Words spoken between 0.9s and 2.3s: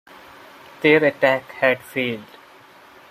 attack had failed.